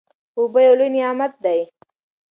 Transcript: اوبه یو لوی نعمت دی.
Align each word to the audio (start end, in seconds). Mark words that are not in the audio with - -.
اوبه 0.37 0.59
یو 0.67 0.75
لوی 0.79 0.89
نعمت 0.95 1.33
دی. 1.43 1.61